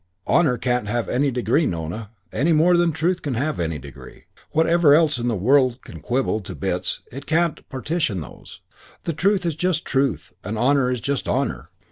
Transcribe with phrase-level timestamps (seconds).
[0.27, 4.95] Honour can't have any degree, Nona, any more than truth can have any degree: whatever
[4.95, 8.61] else the world can quibble to bits it can't partition those:
[9.15, 11.69] truth is just truth and honour is just honour.